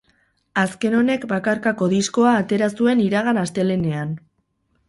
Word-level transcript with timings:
Azken 0.61 0.95
honek 0.99 1.27
bakarkako 1.33 1.91
diskoa 1.93 2.31
atera 2.39 2.73
zuen 2.81 3.07
iragan 3.09 3.43
astelehenean. 3.43 4.19